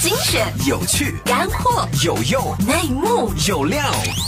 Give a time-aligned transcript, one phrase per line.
[0.00, 3.82] 精选、有趣、干货、有用、内幕、有料，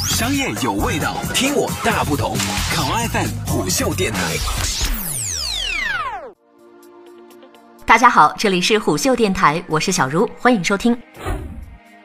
[0.06, 2.37] 商业有味道，听我大不同。
[2.77, 4.21] 考爱范虎嗅电台。
[7.87, 10.95] 大家好，这里是虎嗅电台，我是小茹，欢迎收听。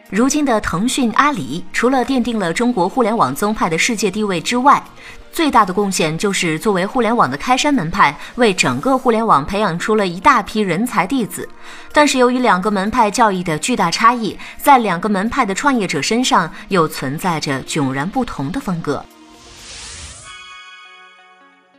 [0.09, 4.81] 如今的腾讯、阿里，除了奠定了中国互联网宗派的世界地位之外，
[5.33, 11.47] 最大的贡献就是作为互联网的开山门派，为整个互联网培养出了一大批人才弟子。
[11.91, 19.03] 但是由于两个门派教义的巨大差异，在两个门派的创业者身上又存在着迥然不同的风格。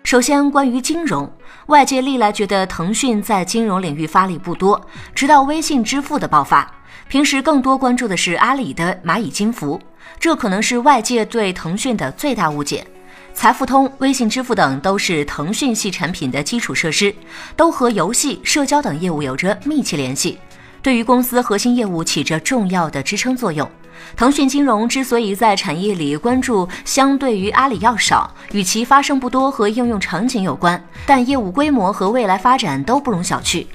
[0.08, 1.30] 首先，关于金融，
[1.66, 4.80] 外界历来觉得腾讯在金融领域发力不多，
[5.14, 6.66] 直到微信支付的爆发。
[7.08, 9.78] 平时更多关注的是阿里的蚂蚁金服，
[10.18, 12.86] 这可能是外界对腾讯的最大误解。
[13.34, 17.14] 财付通、微信支付等都是腾讯系产品的基础设施，
[17.54, 20.38] 都和游戏、社交等业务有着密切联系，
[20.80, 23.70] 对于公司核心业务起着重要的支撑作用。
[24.16, 33.66] 腾讯金融之所以在产业里关注相对于阿里要少，与其发生不多和应用场景有关，但业务规模和未来发展都不容小觑。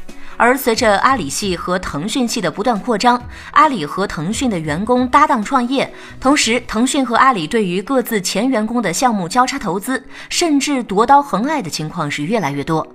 [0.44, 3.18] 而随着阿里系和腾讯系的不断扩张，
[3.52, 12.86] 阿里和腾讯的员工搭档创业，同时腾讯和阿里对于各自前员工的项目交叉投资，甚至夺刀横爱的情况是越来越多。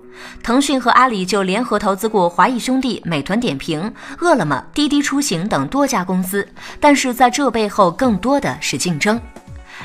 [0.42, 6.46] 腾讯和阿里就联合投资过华谊兄弟、美团点评、饿了么、滴滴出行等多家公司，
[6.78, 9.18] 但是在这背后更多的是竞争。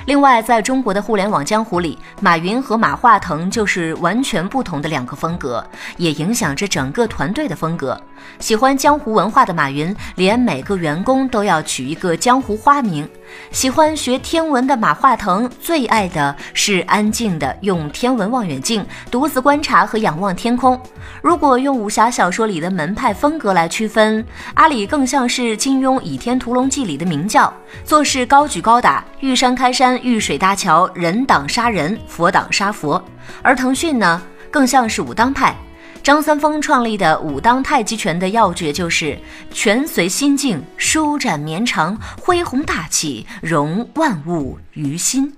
[0.06, 5.66] 另外，在中国的互联网江湖里，马云和马化腾就是完全不同的两个风格，
[5.98, 8.00] 也影响着整个团队的风格。
[8.40, 13.06] 喜欢江湖文化的马云，连每个员工都要取一个江湖花名；
[13.52, 20.80] 喜欢学天文的马化腾，最爱的是安静的用天文望远镜独自观察和仰望天空。
[21.22, 27.54] 如果用武侠小说里的门派风格来区分，阿里更像是金庸《倚天屠龙记》里的明教，
[27.86, 33.02] 做事高举高打，遇山开山，遇水搭桥，人挡杀人，佛挡杀佛；
[33.42, 35.56] 而腾讯呢，更像是武当派。
[36.04, 39.18] 张三丰创立的武当太极拳的要诀就是
[39.52, 45.34] 拳随心境，舒展绵长，恢宏大气，融万物于心。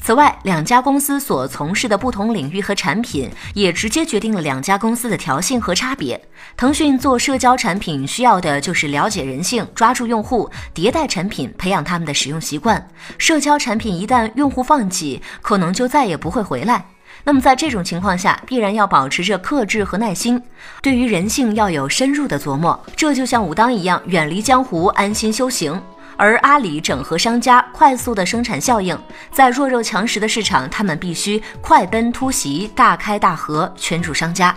[0.00, 6.20] 此外，两家公司所从事的不同领域和产品，也直接决定了两家公司的调性和差别。
[6.56, 12.88] 腾讯做社交产品需要的就是了解人性，抓住用户，迭代产品，培养他们的使用习惯。
[13.18, 16.84] 社交产品一旦用户放弃，可能就再也不会回来。
[17.24, 20.40] 那么在这种情况下，必然要保持着克制和耐心，
[20.80, 22.78] 对于人性要有深入的琢磨。
[22.96, 25.80] 这就像武当一样，远离江湖，安心修行。
[26.18, 28.98] 而阿里整合商家，快速的生产效应，
[29.30, 34.56] 在弱肉强食的市场，他们必须快奔突袭，大开大合，圈住商家。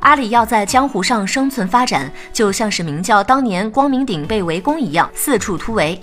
[0.00, 5.98] 阿里要在江湖上生存发展，就像是明教当年光明顶被围攻一样，四处突围。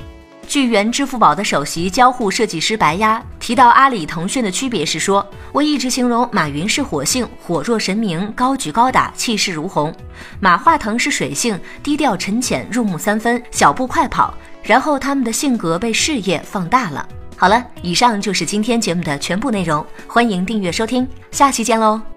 [0.47, 9.91] 据原支付宝的首席交互设计师白鸭提到，阿里、腾讯的区别是说，我一直形容马云是火性，火若神明，高举高打，气势如虹；
[10.39, 14.33] 马化腾是水性，低调沉潜，入木三分，小步快跑。
[14.63, 17.07] 然后他们的性格被事业放大了。
[17.37, 22.14] 好了，以上就是今天节目的全部内容，欢迎订阅收听，下期见喽。